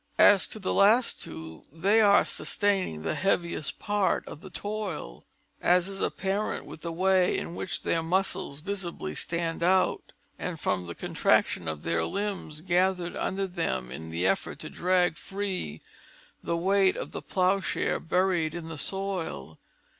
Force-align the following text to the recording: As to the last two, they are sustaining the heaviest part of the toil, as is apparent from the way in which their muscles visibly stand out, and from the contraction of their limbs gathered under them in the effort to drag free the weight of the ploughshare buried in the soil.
As 0.17 0.47
to 0.47 0.57
the 0.57 0.73
last 0.73 1.21
two, 1.21 1.65
they 1.71 2.01
are 2.01 2.25
sustaining 2.25 3.03
the 3.03 3.13
heaviest 3.13 3.77
part 3.77 4.27
of 4.27 4.41
the 4.41 4.49
toil, 4.49 5.27
as 5.61 5.87
is 5.87 6.01
apparent 6.01 6.65
from 6.65 6.75
the 6.81 6.91
way 6.91 7.37
in 7.37 7.53
which 7.53 7.83
their 7.83 8.01
muscles 8.01 8.61
visibly 8.61 9.13
stand 9.13 9.61
out, 9.61 10.11
and 10.39 10.59
from 10.59 10.87
the 10.87 10.95
contraction 10.95 11.67
of 11.67 11.83
their 11.83 12.03
limbs 12.03 12.61
gathered 12.61 13.15
under 13.15 13.45
them 13.45 13.91
in 13.91 14.09
the 14.09 14.25
effort 14.25 14.57
to 14.61 14.71
drag 14.71 15.19
free 15.19 15.83
the 16.41 16.57
weight 16.57 16.95
of 16.97 17.11
the 17.11 17.21
ploughshare 17.21 17.99
buried 17.99 18.55
in 18.55 18.69
the 18.69 18.79
soil. 18.79 19.59